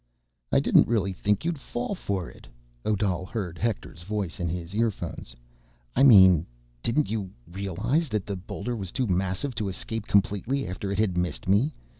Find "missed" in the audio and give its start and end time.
11.19-11.47